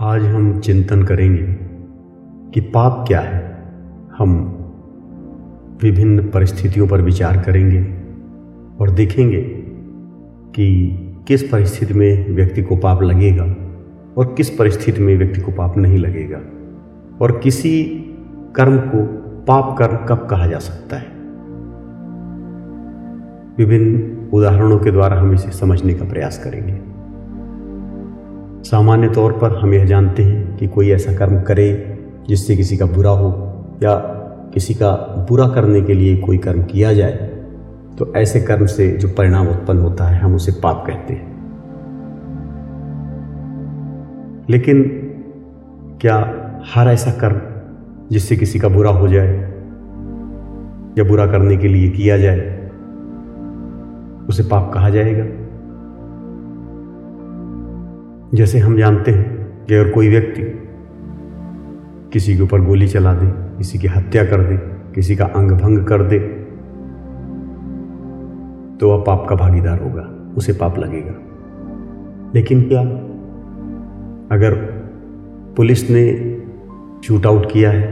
आज 0.00 0.24
हम 0.24 0.60
चिंतन 0.60 1.02
करेंगे 1.02 1.42
कि 2.54 2.60
पाप 2.60 3.04
क्या 3.08 3.20
है। 3.20 3.62
हम 4.18 4.34
विभिन्न 5.82 6.28
परिस्थितियों 6.30 6.88
पर 6.88 7.00
विचार 7.00 7.42
करेंगे 7.42 7.80
और 8.80 8.90
देखेंगे 8.90 9.42
कि 10.54 10.90
किस 11.28 11.42
परिस्थिति 11.42 11.94
में 11.94 12.36
व्यक्ति 12.36 12.62
को 12.62 12.76
पाप 12.76 13.02
लगेगा 13.02 13.44
और 14.18 14.34
किस 14.36 14.50
परिस्थिति 14.50 15.02
में 15.02 15.18
व्यक्ति 15.18 15.40
को 15.40 15.52
पाप 15.52 15.76
नहीं 15.76 15.98
लगेगा 15.98 16.38
और 17.20 17.38
किसी 17.38 17.84
कर्म 18.56 18.78
को 18.78 19.04
पाप 19.44 19.78
कर्म 19.78 19.96
कब 19.96 20.26
कहा 20.30 20.46
जा 20.46 20.58
सकता 20.58 20.96
है। 20.96 21.06
विभिन्न 23.58 24.16
उदाहरणों 24.32 24.78
के 24.78 24.90
द्वारा 24.90 25.16
हम 25.16 25.34
इसे 25.34 25.50
समझने 25.50 25.94
का 25.94 26.04
प्रयास 26.04 26.44
करेंगे। 26.44 26.87
सामान्य 28.64 29.08
तौर 29.08 29.32
पर 29.32 29.56
हम 29.58 29.74
यह 29.74 29.84
जानते 29.84 30.22
हैं 30.22 30.56
कि 30.56 30.66
कोई 30.66 30.90
ऐसा 30.90 31.12
कर्म 31.12 31.40
करे 31.40 31.68
जिससे 32.28 32.56
किसी 32.56 32.76
का 32.76 32.86
बुरा 32.86 33.10
हो 33.10 33.28
या 33.82 33.94
किसी 34.54 34.74
का 34.74 34.90
बुरा 35.28 35.48
करने 35.48 35.82
के 35.82 35.94
लिए 35.94 36.16
कोई 36.16 36.38
कर्म 36.38 36.62
किया 36.62 36.92
जाए 36.92 37.12
तो 37.98 38.12
ऐसे 38.16 38.40
कर्म 38.40 38.66
से 38.66 38.88
जो 38.92 39.08
परिणाम 39.08 39.48
उत्पन्न 39.48 39.78
होता 39.78 40.04
है, 40.04 40.20
हम 40.20 40.34
उसे 40.34 40.52
पाप 40.52 40.84
कहते 40.86 41.14
हैं। 41.14 41.26
लेकिन 44.50 44.82
क्या 46.00 46.16
हर 46.74 46.88
ऐसा 46.88 47.10
कर्म 47.10 47.40
जिससे 48.10 48.36
किसी 48.36 48.58
का 48.58 48.68
बुरा 48.68 48.90
हो 48.90 49.08
जाए 49.08 49.34
या 50.98 51.04
बुरा 51.04 51.26
करने 51.26 51.56
के 51.56 51.68
लिए 51.68 51.88
किया 51.90 52.18
जाए, 52.18 52.68
उसे 54.28 54.42
पाप 54.42 54.70
कहा 54.74 54.90
जाएगा? 54.90 55.24
जैसे 58.34 58.58
हम 58.58 58.76
जानते 58.76 59.10
हैं 59.10 59.64
कि 59.66 59.74
अगर 59.74 59.90
कोई 59.90 60.08
व्यक्ति 60.08 60.42
किसी 62.12 62.36
के 62.36 62.42
ऊपर 62.42 62.60
गोली 62.60 62.88
चला 62.88 63.14
दे, 63.14 63.26
किसी 63.58 63.78
की 63.78 63.86
हत्या 63.86 64.24
कर 64.24 64.42
दे, 64.42 64.56
किसी 64.94 65.16
का 65.16 65.24
अंग 65.26 65.50
भंग 65.52 65.84
कर 65.84 66.02
दे 66.02 66.18
तो 68.80 68.90
वह 68.90 69.02
पाप 69.04 69.26
का 69.28 69.36
भागीदार 69.36 69.80
होगा, 69.80 70.02
उसे 70.36 70.52
पाप 70.52 70.78
लगेगा। 70.78 71.14
लेकिन 72.34 72.62
क्या 72.62 72.80
अगर 74.30 74.54
पुलिस 75.56 75.88
ने 75.90 76.04
शूट 77.04 77.26
आउट 77.26 77.50
किया 77.52 77.70
है, 77.70 77.86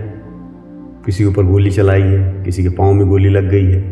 किसी 1.06 1.24
के 1.24 1.30
ऊपर 1.30 1.44
गोली 1.44 1.70
चलाई 1.70 2.02
है, 2.02 2.44
किसी 2.44 2.62
के 2.62 2.68
पाँव 2.68 2.92
में 2.92 3.08
गोली 3.08 3.28
लग 3.28 3.48
गई 3.50 3.64
है, 3.64 3.82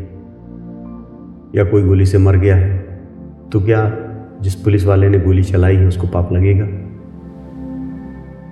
या 1.57 1.65
कोई 1.65 1.83
गोली 1.83 2.07
से 2.07 2.19
मर 2.19 2.37
गया 2.37 2.57
है 2.57 2.79
तो 3.53 3.61
क्या 3.61 3.85
जिस 4.43 4.55
पुलिस 4.55 4.85
वाले 4.87 5.09
ने 5.09 5.19
गोली 5.19 5.43
चलाई 5.43 5.77
है, 5.77 5.87
उसको 5.87 6.07
पाप 6.07 6.33
लगेगा। 6.33 6.67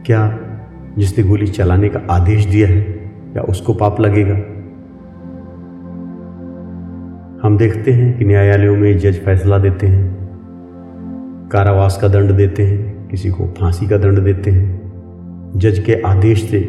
क्या 0.07 0.39
जिसने 0.99 1.25
गोली 1.25 1.47
चलाने 1.47 1.89
का 1.89 2.01
आदेश 2.11 2.45
दिया 2.47 2.69
है 2.69 2.81
या 3.37 3.43
उसको 3.43 3.75
पाप 3.75 4.01
लगेगा? 4.01 4.35
हम 7.43 7.57
देखते 7.59 7.93
हैं 7.93 8.17
कि 8.19 8.25
न्यायालयों 8.25 8.77
में 8.77 8.99
जज 8.99 9.19
फैसला 9.19 9.59
देते 9.59 9.87
हैं, 9.87 10.05
कारावास 11.53 11.99
का 12.03 12.09
दंड 12.09 12.33
देते 12.33 12.63
हैं, 12.63 13.09
किसी 13.09 13.31
को 13.31 13.47
फांसी 13.59 13.87
का 13.87 13.97
दंड 13.97 14.19
देते 14.19 14.51
हैं। 14.51 15.53
जज 15.57 15.79
के 15.79 16.01
आदेश 16.03 16.51
से 16.51 16.61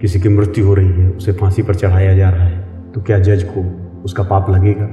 किसी 0.00 0.20
की 0.20 0.28
मृत्यु 0.28 0.66
हो 0.66 0.74
रही 0.74 0.92
है, 0.92 1.10
उसे 1.10 1.32
फांसी 1.32 1.62
पर 1.62 1.74
चढ़ाया 1.74 2.16
जा 2.16 2.30
रहा 2.30 2.44
है 2.44 2.92
तो 2.92 3.00
क्या 3.00 3.18
जज 3.18 3.42
को 3.48 3.62
उसका 4.04 4.22
पाप 4.22 4.50
लगेगा? 4.50 4.88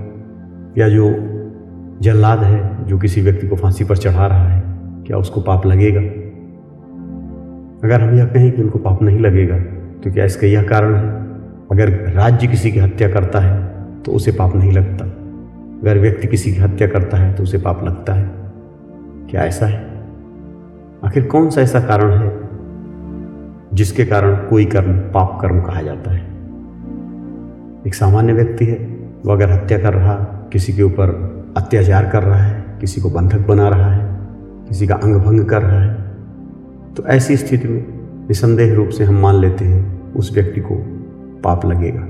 या 0.78 0.90
जो 0.90 1.06
जल्लाद 2.02 2.40
है 2.40 2.86
जो 2.86 2.98
किसी 2.98 3.22
व्यक्ति 3.22 3.48
को 3.48 3.56
फांसी 3.56 3.84
पर 3.84 3.98
चढ़ा 3.98 4.26
रहा 4.28 4.48
है। 4.48 4.64
क्या 5.08 5.18
उसको 5.18 5.42
पाप 5.42 5.66
लगेगा? 5.66 6.02
अगर 7.84 8.02
हम 8.02 8.18
यह 8.18 8.26
कहें 8.26 8.52
कि 8.52 8.62
उनको 8.62 8.80
पाप 8.80 9.02
नहीं 9.02 9.20
लगेगा 9.20 9.58
तो 10.04 10.12
क्या 10.14 10.26
इसका 10.26 10.48
यह 10.48 10.64
कारण 10.64 10.96
है? 10.96 11.10
अगर 11.72 12.14
राज्य 12.14 12.48
किसी 12.48 12.72
की 12.72 12.80
हत्या 12.80 13.10
करता 13.10 13.40
है 13.40 13.68
तो 14.04 14.12
उसे 14.12 14.32
पाप 14.32 14.56
नहीं 14.56 14.72
लगता। 14.72 15.06
अगर 15.82 16.00
व्यक्ति 16.00 16.28
किसी 16.28 16.54
की 16.54 16.62
हत्या 16.62 16.88
करता 16.88 17.18
है 17.18 17.34
तो 17.34 17.44
उसे 17.44 17.58
पाप 17.58 17.84
लगता 17.84 18.14
है। 18.14 18.30
क्या 19.30 19.42
ऐसा 19.42 19.66
है? 19.66 19.86
आखिर 21.04 21.26
कौन 21.26 21.50
सा 21.50 21.62
ऐसा 21.62 21.80
कारण 21.80 22.14
है 22.14 22.36
जिसके 23.74 24.06
कारण 24.06 24.36
कोई 24.36 24.66
कर्म, 24.66 24.98
पाप 24.98 25.38
कर्म 25.42 25.62
कहा 25.62 25.82
जाता 25.82 26.12
है? 26.12 26.22
एक 27.88 27.96
सामान्य 27.96 28.34
व्यक्ति 28.34 28.66
है, 28.66 28.78
वो 29.26 29.32
अगर 29.32 29.52
हत्या 29.52 29.80
कर 29.80 29.94
रहा 29.94 30.14
किसी 30.54 30.74
के 30.74 30.84
ऊपर 30.84 31.37
अत्याचार 31.58 32.10
कर 32.10 32.24
रहा 32.24 32.40
है, 32.40 32.66
किसी 32.82 33.02
को 33.02 33.10
बंधक 33.10 33.48
बना 33.48 33.68
रहा 33.70 33.92
है, 33.92 34.06
किसी 34.68 34.88
का 34.88 34.96
अंग 34.96 35.16
भंग 35.18 35.46
कर 35.46 35.62
रहा 35.62 35.82
है 35.82 35.96
तो 36.96 37.04
ऐसी 37.06 37.38
स्थिति 37.38 37.68
में 37.68 37.86
निसंदेह 38.28 38.74
रूप 38.76 38.90
से 38.90 39.04
हम 39.04 39.20
मान 39.22 39.36
लेते 39.36 39.66
हैं 39.66 40.14
उस 40.14 40.32
व्यक्ति 40.34 40.62
को 40.62 40.76
पाप 41.44 41.66
लगेगा। 41.66 42.02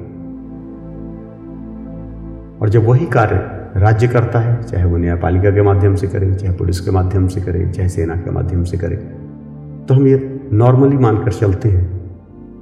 और 2.62 2.69
जब 2.69 2.86
वही 2.86 3.06
कार्य 3.06 3.80
राज्य 3.80 4.07
करता 4.07 4.40
है, 4.40 4.62
चाहे 4.63 4.86
वो 4.86 4.97
न्यायपालिका 4.97 5.52
के 5.52 5.62
माध्यम 5.62 5.96
से 5.96 6.07
करे, 6.07 6.34
चाहे 6.34 6.53
पुलिस 6.56 6.80
के 6.80 6.91
माध्यम 6.91 7.28
से 7.28 7.41
करे, 7.41 7.68
चाहे 7.68 7.90
सेना 7.90 8.16
के 8.16 8.31
माध्यम 8.31 8.63
से 8.63 8.78
करे 8.78 8.96
तो 8.96 9.94
हम 9.94 10.07
ये 10.07 10.40
नॉर्मली 10.53 10.97
मानकर 10.97 11.31
चलते 11.31 11.69
हैं 11.69 11.86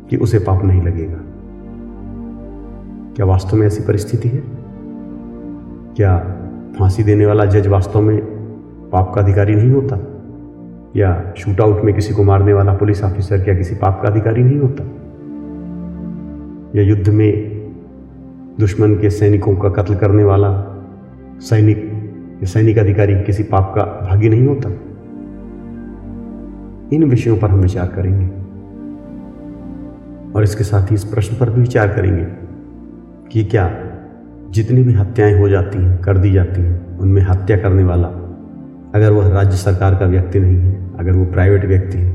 कि 0.09 0.17
उसे 0.17 0.39
पाप 0.39 0.63
नहीं 0.63 0.81
लगेगा। 0.81 1.19
क्या 3.15 3.25
वास्तव 3.25 3.57
में 3.57 3.65
ऐसी 3.67 3.83
परिस्थिति 3.83 4.29
है? 4.29 4.43
क्या 5.95 6.17
फांसी 6.79 7.03
देने 7.03 7.25
वाला 7.25 7.45
जज 7.45 7.67
वास्तव 7.67 8.01
में 8.01 8.17
पाप 8.91 9.13
का 9.15 9.21
अधिकारी 9.21 9.55
नहीं 9.55 9.71
होता? 9.71 9.99
या 10.95 11.33
शूट 11.37 11.61
आउट 11.61 11.83
में 11.83 11.95
किसी 11.95 12.13
को 12.13 12.23
मारने 12.23 12.53
वाला 12.53 12.73
पुलिस 12.73 13.03
ऑफिसर 13.03 13.43
क्या 13.43 13.55
किसी 13.55 13.75
पाप 13.75 14.01
का 14.01 14.09
अधिकारी 14.09 14.43
नहीं 14.43 14.59
होता? 14.59 14.83
या 16.79 16.85
युद्ध 16.85 17.09
में 17.09 17.55
दुश्मन 18.59 18.95
के 18.95 19.09
सैनिकों 19.09 19.55
का 19.55 19.69
कत्ल 19.69 19.95
करने 19.95 20.23
वाला 20.23 20.81
सैनिक 21.39 21.91
या 22.35 22.45
सैनिक 22.45 22.77
अधिकारी 22.77 23.21
किसी 23.21 23.43
पाप 23.43 23.73
का 23.75 23.81
भागी 23.81 24.29
नहीं 24.29 24.47
होता? 24.47 24.69
इन 26.95 27.03
विषयों 27.03 27.37
पर 27.37 27.49
हम 27.49 27.59
विचार 27.59 27.87
करेंगे। 27.87 28.25
और 30.35 30.43
इसके 30.43 30.63
साथ 30.63 30.91
ही 30.91 30.95
इस 30.95 31.03
प्रश्न 31.03 31.35
पर 31.39 31.49
भी 31.49 31.61
विचार 31.61 31.87
करेंगे 31.87 32.25
कि 33.31 33.45
क्या 33.45 33.84
जितनी 34.55 34.83
भी 34.83 34.93
हत्याएँ 34.93 35.39
हो 35.39 35.49
जाती 35.49 35.77
हैं, 35.77 36.01
कर 36.01 36.17
दी 36.17 36.31
जाती 36.31 36.61
हैं, 36.61 36.97
उनमें 36.97 37.21
हत्या 37.21 37.57
करने 37.57 37.83
वाला 37.83 38.07
अगर 38.95 39.11
वह 39.11 39.27
राज्य 39.29 39.57
सरकार 39.57 39.95
का 39.95 40.05
व्यक्ति 40.05 40.39
नहीं 40.39 40.57
है, 40.57 40.95
अगर 40.99 41.11
वो 41.11 41.25
प्राइवेट 41.25 41.65
व्यक्ति 41.65 41.97
है 41.97 42.13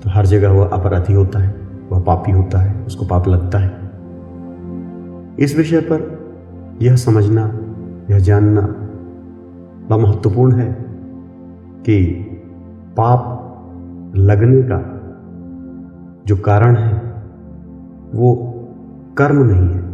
तो 0.00 0.10
हर 0.10 0.26
जगह 0.26 0.50
वह 0.50 0.68
अपराधी 0.68 1.12
होता 1.12 1.38
है, 1.38 1.54
वह 1.90 2.00
पापी 2.00 2.32
होता 2.32 2.58
है, 2.58 2.74
उसको 2.86 3.06
पाप 3.06 3.28
लगता 3.28 3.58
है। 3.58 3.70
इस 5.38 5.56
विषय 5.56 5.80
पर 5.80 6.78
यह 6.82 6.96
समझना, 6.96 7.42
यह 8.10 8.18
जानना 8.18 8.60
बड़ा 8.60 9.96
महत्वपूर्ण 9.96 10.54
है 10.54 10.72
कि 11.86 12.04
पाप 12.96 13.36
लगने 14.16 14.62
का 14.62 14.78
जो 16.26 16.36
कारण 16.36 16.76
है, 16.76 16.94
वो 18.14 18.34
कर्म 19.18 19.42
नहीं 19.42 19.68
है। 19.68 19.89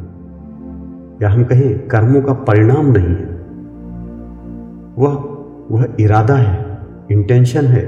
या 1.22 1.28
हम 1.28 1.44
कहें 1.44 1.88
कर्मों 1.88 2.22
का 2.22 2.32
परिणाम 2.32 2.86
नहीं 2.86 3.14
है। 3.14 3.34
वह 4.98 5.14
वह 5.70 5.86
इरादा 6.00 6.34
है 6.34 6.78
इंटेंशन 7.10 7.64
है, 7.64 7.84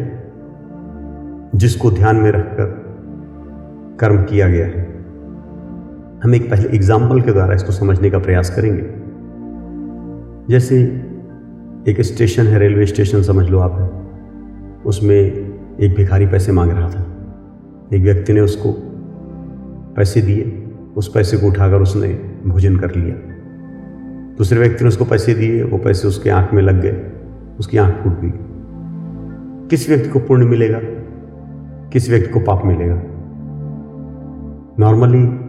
जिसको 1.55 1.91
ध्यान 1.91 2.17
में 2.17 2.31
रखकर 2.31 2.65
कर्म 4.01 4.23
किया 4.23 4.49
गया 4.49 4.67
है। 4.67 4.87
हम 6.23 6.35
एक 6.35 6.51
पहले 6.51 6.69
एग्ज़ाम्पल 6.77 7.21
के 7.21 7.33
द्वारा 7.33 7.55
इसको 7.55 7.73
समझने 7.73 8.11
का 8.11 8.19
प्रयास 8.19 8.51
करेंगे। 8.57 8.83
जैसे 10.51 10.77
एक 11.89 12.01
स्टेशन 12.01 12.47
है 12.47 12.59
रेलवे 12.59 12.87
स्टेशन 12.87 13.23
समझ 13.23 13.49
लो 13.51 13.59
आप। 13.59 13.79
है 13.81 13.89
उसमें 14.85 15.17
एक 15.17 15.95
भिखारी 15.97 16.27
पैसे 16.27 16.53
मांग 16.53 16.71
रहा 16.71 16.89
था। 16.91 17.05
एक 17.97 18.03
व्यक्ति 18.03 18.33
ने 18.33 18.41
उसको 18.41 18.73
पैसे 19.97 20.21
दिए। 20.21 20.65
उस 20.97 21.11
पैसे 21.15 21.37
को 21.37 21.47
उठाकर 21.47 21.81
उसने 21.81 22.09
भोजन 22.47 22.77
कर 22.77 22.95
लिया। 22.97 23.17
दूसरे 24.39 24.59
व्यक्ति 24.59 24.85
ने 24.85 24.89
उसको 24.89 25.05
पैसे 25.05 25.35
दिए, 25.35 25.63
वो 25.63 25.79
पैसे 25.79 26.09
उसके 26.09 26.31
आँख 26.31 26.55
में 26.55 26.63
लग 26.63 26.83
गए, 26.83 27.03
उसकी 27.59 27.79
आँख 27.79 27.95
फूट 27.95 28.21
गई। 28.21 28.33
किस 29.69 29.89
व्यक्ति 29.89 30.09
को 30.09 30.19
पुण्य 30.19 30.47
मिलेगा? 30.47 30.81
किस 31.93 32.11
व्यक्ति 32.11 32.31
को 32.31 32.41
पाप 32.41 32.63
मिलेगा? 32.65 33.03
नॉर्मली 34.79 35.49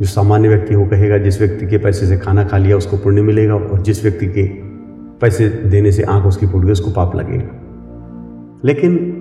जो 0.00 0.06
सामान्य 0.06 0.48
व्यक्ति 0.48 0.74
वो 0.74 0.86
कहेगा, 0.86 1.18
जिस 1.18 1.40
व्यक्ति 1.40 1.66
के 1.66 1.78
पैसे 1.78 2.06
से 2.06 2.16
खाना 2.16 2.44
खा 2.44 2.56
लिया, 2.56 2.76
उसको 2.76 2.96
पुण्य 2.96 3.22
मिलेगा, 3.22 3.54
और 3.54 3.82
जिस 3.82 4.02
व्यक्ति 4.02 4.26
के 4.26 4.42
पैसे 5.20 5.48
देने 5.48 5.92
से 5.92 6.02
आँख 6.02 6.24
उसकी 6.24 6.46
फूट 6.46 6.64
गई, 6.64 6.72
उसको 6.72 6.90
पाप 6.90 7.16
लगेगा। 7.16 7.48
लेकिन 8.64 9.16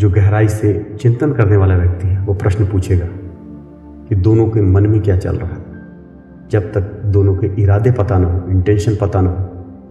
जो 0.00 0.10
गहराई 0.10 0.48
से 0.48 0.96
चिंतन 1.00 1.32
करने 1.32 1.56
वाला 1.56 1.76
व्यक्ति 1.76 2.08
है, 2.08 2.26
वो 2.26 2.34
प्रश्न 2.34 2.66
पूछेगा 2.66 3.06
कि 4.12 4.16
दोनों 4.16 4.48
के 4.48 4.60
मन 4.60 4.86
में 4.86 5.00
क्या 5.00 5.16
चल 5.16 5.36
रहा 5.36 5.50
है। 5.50 5.64
जब 6.50 6.72
तक 6.72 7.02
दोनों 7.04 7.34
के 7.34 7.62
इरादे 7.62 7.90
पता 7.90 8.18
ना 8.18 8.28
हो 8.28 8.48
इंटेंशन 8.48 8.94
पता 8.94 9.20
ना 9.20 9.30
हो, 9.30 9.36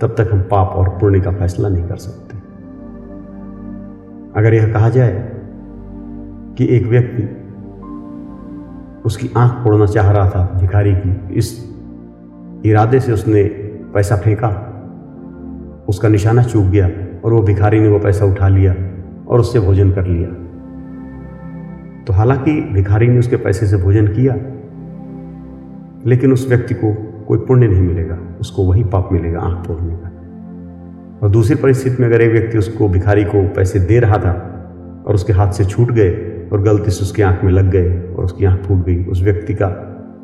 तब 0.02 0.16
तक 0.18 0.30
हम 0.32 0.42
पाप 0.42 0.68
और 0.68 0.90
पुण्य 0.90 1.20
का 1.20 1.32
फैसला 1.32 1.70
नहीं 1.70 1.84
कर 1.84 1.96
सकते। 1.96 2.38
अगर 4.40 4.54
यह 4.54 4.74
कहा 4.74 4.90
जाए 4.90 5.32
कि 6.58 6.66
एक 6.66 6.88
व्यक्ति 6.88 7.24
उसकी 9.06 9.30
आँख 9.38 9.64
फोड़ना 9.64 9.86
चाह 9.86 10.12
रहा 10.12 10.30
था, 10.30 10.60
भिखारी 10.62 10.94
की, 10.96 11.34
इस 11.34 11.76
इरादे 12.66 13.00
से 13.00 13.12
उसने 13.12 13.44
पैसा 13.94 14.16
फेंका, 14.16 14.50
उसका 15.90 16.08
निशाना 16.08 16.44
चूक 16.44 16.66
गया 16.66 16.90
और 17.26 17.34
वो 17.34 17.42
भिखारी 17.42 17.80
ने 17.80 17.88
वो 17.88 18.00
पैसा 18.00 18.26
उठा 18.26 18.48
लिया 18.48 18.76
और 19.28 19.40
उससे 19.40 19.60
भोजन 19.60 19.92
कर 19.92 20.06
लिया। 20.06 20.51
तो 22.08 22.14
हालाँकि 22.14 22.62
भिखारी 22.62 23.08
ने 23.08 23.20
उसके 23.20 23.36
पैसे 23.36 23.66
से 23.68 23.78
भोजन 23.78 24.08
किया, 24.08 24.34
लेकिन 26.06 26.34
उस 26.34 26.48
व्यक्ति 26.50 26.74
को 26.74 26.94
कोई 27.28 27.38
पुण्य 27.38 27.68
नहीं 27.68 27.82
मिलेगा, 27.82 28.18
उसको 28.42 28.64
वही 28.64 28.84
पाप 28.84 29.10
मिलेगा 29.12 29.40
आँख 29.40 29.66
तोड़ने 29.68 29.96
का। 29.96 30.08
और 31.22 31.30
दूसरी 31.30 31.56
परिस्थिति 31.56 32.02
में 32.04 32.08
अगर 32.10 32.22
एक 32.22 32.32
व्यक्ति 32.32 32.58
उसको 32.58 32.88
भिखारी 32.90 33.24
को 33.24 33.48
पैसे 33.48 33.80
दे 33.80 34.00
रहा 34.00 34.18
था 34.18 34.32
और 35.08 35.16
उसके 35.16 35.34
हाथ 35.34 35.52
से 35.52 35.66
छूट 35.66 35.92
गए 35.92 36.10
और 36.52 36.62
गलती 36.62 36.92
से 36.92 37.02
उसकी 37.02 37.22
आँख 37.22 37.44
में 37.44 37.52
लग 37.52 37.70
गए 37.72 38.16
और 38.16 38.26
उसकी 38.26 38.46
आँख 38.46 38.62
फूट 38.62 38.86
गई, 38.86 39.04
उस 39.06 39.22
व्यक्ति 39.22 39.54
का 39.54 39.68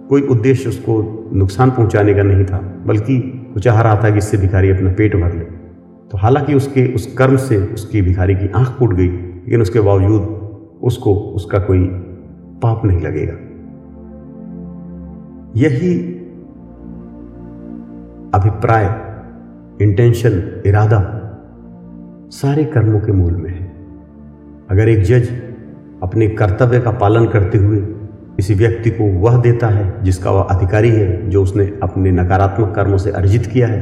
कोई 0.10 0.22
उद्देश्य 0.22 0.70
उसको 0.70 1.30
नुकसान 1.34 1.72
पहुँचाने 1.72 2.14
का 2.14 2.24
नहीं 2.24 2.46
था, 2.46 2.58
बल्कि 2.86 3.18
वो 3.54 3.60
चाह 3.60 3.82
रहा 3.82 3.96
था 4.04 4.10
कि 4.10 4.18
इससे 4.18 4.38
भिखारी 4.38 4.70
अपना 4.70 4.92
पेट 4.92 5.16
भर 5.16 5.34
ले। 5.34 5.46
तो 6.12 6.18
हालाँकि 6.18 6.54
उसके, 6.54 6.94
उस 6.94 7.14
कर्म 7.14 7.38
से 7.38 7.58
उसकी 7.58 8.02
भिखारी 8.02 8.36
की 8.36 8.50
आँख 8.56 8.68
फूट 8.70 8.94
गई, 8.94 9.08
लेकिन 9.08 9.62
उसके 9.62 9.80
बावजूद 9.80 10.47
उसको 10.84 11.16
उसका 11.16 11.60
कोई 11.60 11.86
पाप 12.64 12.86
नहीं 12.86 13.00
लगेगा। 13.00 13.34
यही 15.56 16.00
अभिप्राय 18.34 19.08
इंटेंशन 19.82 20.62
इरादा 20.66 21.14
सारे 22.30 22.64
कर्मों 22.64 23.00
के 23.00 23.12
मूल 23.12 23.34
में 23.34 23.50
है। 23.50 23.74
अगर 24.70 24.90
एक 24.90 25.04
जज 25.04 25.30
अपने 26.04 26.28
कर्तव्य 26.28 26.80
का 26.80 26.92
पालन 26.92 27.28
करते 27.28 27.58
हुए 27.58 27.78
किसी 28.36 28.54
व्यक्ति 28.54 28.90
को 28.90 29.20
वह 29.20 29.42
देता 29.42 29.68
है, 29.68 30.04
जिसका 30.04 30.32
वह 30.32 30.42
अधिकारी 30.42 30.90
है, 30.90 31.30
जो 31.30 31.44
उसने 31.44 31.74
अपने 31.84 32.12
नकारात्मक 32.12 32.76
कर्मों 32.76 32.98
से 32.98 33.12
अर्जित 33.12 33.46
किया 33.46 33.68
है, 33.68 33.82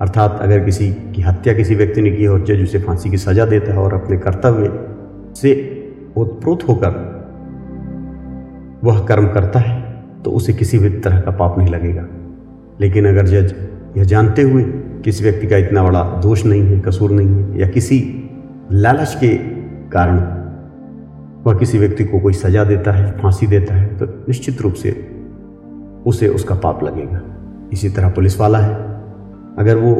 अर्थात 0.00 0.38
अगर 0.40 0.64
किसी 0.64 0.92
की 0.92 1.22
हत्या 1.22 1.54
किसी 1.54 1.74
व्यक्ति 1.74 2.02
ने 2.02 2.10
की 2.10 2.22
है 2.22 2.28
और 2.28 2.44
जज 2.44 2.62
उसे 2.62 2.78
फांसी 2.78 3.10
की 3.10 3.16
सजा 3.16 3.46
देता 3.46 3.72
है 3.72 3.78
और 3.78 3.94
अपने 3.94 4.16
कर्तव्य 4.16 4.72
से 5.36 5.80
उत्प्रोत 6.16 6.68
होकर 6.68 7.02
वह 8.84 9.04
कर्म 9.06 9.26
करता 9.28 9.58
है 9.58 9.82
तो 10.24 10.30
उसे 10.30 10.52
किसी 10.52 10.78
भी 10.78 10.90
तरह 10.90 11.20
का 11.20 11.30
पाप 11.30 11.58
नहीं 11.58 11.68
लगेगा। 11.68 12.06
लेकिन 12.80 13.06
अगर 13.08 13.26
जज 13.26 13.54
यह 13.96 14.04
जानते 14.04 14.42
हुए 14.42 14.62
किसी 15.04 15.24
व्यक्ति 15.24 15.46
का 15.46 15.56
इतना 15.56 15.82
बड़ा 15.82 16.02
दोष 16.22 16.44
नहीं 16.46 16.62
है, 16.62 16.80
कसूर 16.80 17.10
नहीं 17.10 17.28
है, 17.28 17.60
या 17.60 17.68
किसी 17.68 17.98
लालच 18.72 19.14
के 19.14 19.34
कारण 19.90 20.16
वह 21.44 21.58
किसी 21.58 21.78
व्यक्ति 21.78 22.04
को 22.04 22.20
कोई 22.20 22.32
सजा 22.32 22.64
देता 22.64 22.92
है, 22.92 23.10
फांसी 23.12 23.46
देता 23.46 23.74
है 23.74 23.86
तो 23.98 24.06
निश्चित 24.06 24.62
रूप 24.62 24.74
से 24.74 24.90
उसे 26.06 26.28
उसका 26.28 26.54
पाप 26.54 26.84
लगेगा। 26.84 27.20
इसी 27.72 27.88
तरह 27.88 28.10
पुलिस 28.10 28.40
वाला 28.40 28.58
है। 28.58 28.74
अगर 29.58 29.76
वो 29.76 29.94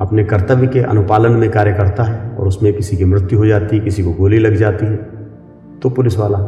अपने 0.00 0.24
कर्तव्य 0.24 0.66
के 0.66 0.80
अनुपालन 0.80 1.32
में 1.32 1.50
कार्य 1.50 1.72
करता 1.72 2.02
है 2.02 2.30
और 2.30 2.48
उसमें 2.48 2.72
किसी 2.74 2.96
की 2.96 3.04
मृत्यु 3.04 3.38
हो 3.38 3.46
जाती 3.46 3.76
है, 3.76 3.84
किसी 3.84 4.02
को 4.02 4.12
गोली 4.12 4.38
लग 4.38 4.54
जाती 4.54 4.86
है 4.86 5.19
तो 5.82 5.90
पुलिस 5.90 6.18
वाला 6.18 6.38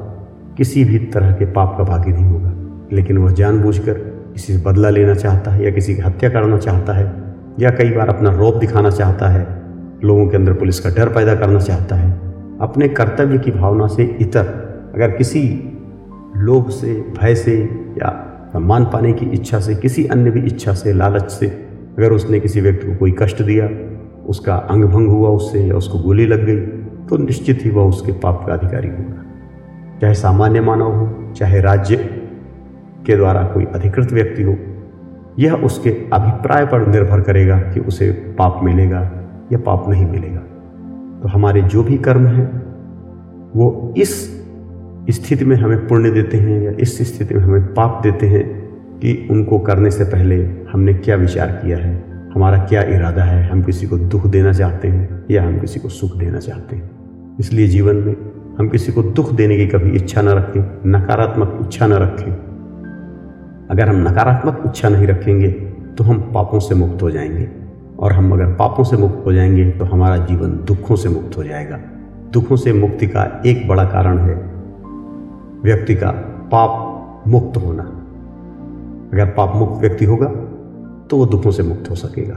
किसी 0.56 0.84
भी 0.84 0.98
तरह 0.98 1.32
के 1.32 1.44
पाप 1.44 1.74
का 1.78 1.84
भागी 1.84 2.12
नहीं 2.12 2.24
होगा। 2.24 2.52
लेकिन 2.92 3.18
वह 3.18 3.32
जानबूझकर 3.32 3.92
किसी 4.32 4.52
से 4.52 4.62
बदला 4.66 4.90
लेना 4.90 5.14
चाहता 5.14 5.50
है 5.50 5.64
या 5.64 5.70
किसी 5.70 5.94
की 5.94 6.02
हत्या 6.02 6.30
करना 6.30 6.58
चाहता 6.58 6.92
है 6.92 7.12
या 7.60 7.70
कई 7.70 7.90
बार 7.90 8.08
अपना 8.08 8.30
रौब 8.30 8.58
दिखाना 8.58 8.90
चाहता 8.90 9.28
है, 9.28 9.46
लोगों 10.04 10.26
के 10.28 10.36
अंदर 10.36 10.52
पुलिस 10.52 10.80
का 10.80 10.90
डर 10.90 11.08
पैदा 11.08 11.34
करना 11.34 11.58
चाहता 11.58 11.96
है। 11.96 12.10
अपने 12.60 12.88
कर्तव्य 12.88 13.38
की 13.38 13.50
भावना 13.50 13.86
से 13.86 14.16
इतर 14.20 14.44
अगर 14.94 15.10
किसी 15.10 15.42
लोभ 16.36 16.68
से, 16.68 16.92
भय 17.22 17.34
से 17.34 17.58
या 17.92 18.28
सम्मान 18.52 18.84
पाने 18.84 19.12
की 19.12 19.26
इच्छा 19.26 19.60
से, 19.60 19.74
किसी 19.74 20.04
अन्य 20.04 20.30
भी 20.30 20.40
इच्छा 20.40 20.72
से, 20.72 20.92
लालच 20.92 21.30
से 21.30 21.46
अगर 21.98 22.12
उसने 22.12 22.40
किसी 22.40 22.60
व्यक्ति 22.60 22.86
को 22.86 22.96
कोई 22.96 23.14
कष्ट 23.18 23.42
दिया, 23.42 23.68
उसका 24.26 24.54
अंग 24.54 24.84
भंग 24.84 25.08
हुआ 25.08 25.28
उससे 25.28 25.66
या 25.66 25.74
उसको 25.74 25.98
गोली 25.98 26.26
लग 26.26 26.46
गई 26.46 26.81
तो 27.08 27.16
निश्चित 27.16 27.64
ही 27.64 27.70
वह 27.70 27.82
उसके 27.82 28.12
पाप 28.12 28.44
का 28.46 28.52
अधिकारी 28.52 28.88
होगा। 28.88 29.24
चाहे 30.00 30.14
सामान्य 30.14 30.60
मानव 30.60 30.92
हो, 30.92 31.32
चाहे 31.32 31.60
राज्य 31.60 31.96
के 33.06 33.16
द्वारा 33.16 33.42
कोई 33.42 33.64
अधिकृत 33.64 34.12
व्यक्ति 34.12 34.42
हो, 34.42 34.56
यह 35.38 35.54
उसके 35.54 35.90
अभिप्राय 36.12 36.66
पर 36.66 36.86
निर्भर 36.86 37.20
करेगा 37.20 37.58
कि 37.58 37.80
उसे 37.80 38.10
पाप 38.38 38.60
मिलेगा 38.62 39.00
या 39.52 39.58
पाप 39.58 39.88
नहीं 39.88 40.06
मिलेगा। 40.06 40.40
तो 41.22 41.28
हमारे 41.28 41.62
जो 41.62 41.82
भी 41.82 41.98
कर्म 41.98 42.26
हैं, 42.26 42.46
वो 43.56 43.94
इस 43.96 44.14
स्थिति 45.10 45.44
में 45.44 45.56
हमें 45.56 45.88
पुण्य 45.88 46.10
देते 46.10 46.36
हैं 46.36 46.62
या 46.62 46.72
इस 46.80 46.98
स्थिति 47.02 47.34
में 47.34 47.42
हमें 47.42 47.74
पाप 47.74 48.00
देते 48.02 48.26
हैं 48.26 48.44
कि 48.98 49.28
उनको 49.30 49.58
करने 49.58 49.90
से 49.90 50.04
पहले 50.04 50.44
हमने 50.72 50.94
क्या 50.94 51.16
विचार 51.16 51.48
किया 51.48 51.78
है, 51.78 51.94
हमारा 52.34 52.58
क्या 52.58 52.82
इरादा 52.82 53.24
है, 53.24 53.48
हम 53.48 53.62
किसी 53.62 53.86
को 53.86 53.98
दुख 53.98 54.26
देना 54.26 54.52
चाहते 54.52 54.88
हैं 54.88 55.24
या 55.30 55.46
हम 55.46 55.58
किसी 55.58 55.80
को 55.80 55.88
सुख 55.88 56.16
देना 56.16 56.38
चाहते 56.38 56.76
हैं। 56.76 56.90
इसलिए 57.40 57.66
जीवन 57.66 57.96
में 57.96 58.14
हम 58.58 58.68
किसी 58.68 58.92
को 58.92 59.02
दुख 59.02 59.32
देने 59.32 59.56
की 59.56 59.66
कभी 59.66 59.90
इच्छा 59.90 60.22
न 60.22 60.28
रखें, 60.28 60.60
नकारात्मक 60.86 61.58
इच्छा 61.62 61.86
न 61.86 61.92
रखें। 61.92 62.32
अगर 63.70 63.88
हम 63.88 64.08
नकारात्मक 64.08 64.62
इच्छा 64.66 64.88
नहीं 64.88 65.06
रखेंगे 65.06 65.48
तो 65.98 66.04
हम 66.04 66.20
पापों 66.34 66.58
से 66.60 66.74
मुक्त 66.74 67.02
हो 67.02 67.10
जाएँगे। 67.10 67.48
और 67.98 68.12
हम 68.12 68.32
अगर 68.32 68.52
पापों 68.54 68.84
से 68.84 68.96
मुक्त 68.96 69.22
हो 69.26 69.32
जाएँगे 69.32 69.70
तो 69.70 69.84
हमारा 69.84 70.16
जीवन 70.16 70.50
दुखों 70.68 70.96
से 70.96 71.08
मुक्त 71.08 71.36
हो 71.36 71.44
जाएगा। 71.44 71.78
दुखों 72.32 72.56
से 72.56 72.72
मुक्ति 72.72 73.06
का 73.06 73.42
एक 73.46 73.66
बड़ा 73.68 73.84
कारण 73.84 74.18
है 74.18 74.34
व्यक्ति 75.62 75.94
का 75.94 76.10
पाप 76.52 77.24
मुक्त 77.28 77.56
होना। 77.56 77.82
अगर 79.12 79.26
पाप 79.26 79.56
मुक्त 79.56 79.80
व्यक्ति 79.80 80.04
होगा 80.04 80.26
तो 81.10 81.16
वो 81.16 81.26
दुखों 81.26 81.50
से 81.50 81.62
मुक्त 81.62 81.90
हो 81.90 81.94
सकेगा। 81.94 82.34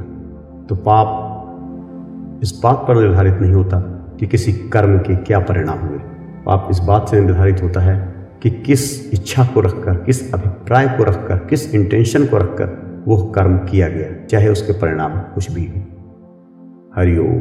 तो 0.70 0.76
पाप 0.76 2.40
इस 2.44 2.60
बात 2.64 2.86
पर 2.88 2.96
निर्धारित 2.96 3.38
नहीं 3.42 3.54
होता 3.54 3.80
कि 4.20 4.28
किसी 4.28 4.54
कर्म 4.54 5.00
के 5.00 5.16
क्या 5.16 5.40
परिणाम 5.40 5.80
हुए। 5.80 6.00
आप 6.50 6.68
इस 6.72 6.80
बात 6.80 7.10
से 7.10 7.20
निर्धारित 7.20 7.64
होता 7.64 7.82
है 7.82 8.16
कि 8.42 8.50
किस 8.50 9.14
इच्छा 9.14 9.46
को 9.46 9.62
रखकर, 9.62 9.96
किस 9.96 10.34
अभिप्राय 10.34 10.88
को 10.88 11.04
रखकर, 11.04 11.38
किस 11.38 11.76
इंटेंशन 11.76 12.26
को 12.26 12.38
रखकर 12.38 12.86
वो 13.08 13.18
कर्म 13.18 13.58
किया 13.58 13.88
गया, 13.88 14.26
चाहे 14.26 14.50
उसके 14.50 14.74
परिणाम 14.74 15.20
कुछ 15.20 15.52
भी 15.52 15.66
हो। 15.66 15.82
हरिओम 16.96 17.40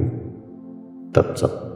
तत्सत। 1.13 1.71